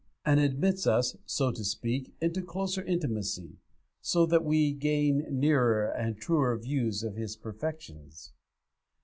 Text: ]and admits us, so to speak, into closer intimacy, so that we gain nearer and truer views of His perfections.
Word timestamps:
]and 0.25 0.39
admits 0.39 0.87
us, 0.87 1.15
so 1.27 1.51
to 1.51 1.63
speak, 1.63 2.11
into 2.19 2.41
closer 2.41 2.81
intimacy, 2.83 3.59
so 4.01 4.25
that 4.25 4.43
we 4.43 4.73
gain 4.73 5.17
nearer 5.29 5.85
and 5.91 6.17
truer 6.17 6.57
views 6.57 7.03
of 7.03 7.13
His 7.15 7.35
perfections. 7.35 8.33